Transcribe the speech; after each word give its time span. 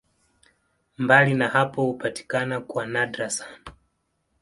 Mbali 0.97 1.33
na 1.33 1.47
hapo 1.47 1.81
hupatikana 1.85 2.61
kwa 2.61 2.85
nadra 2.85 3.29
sana. 3.29 3.63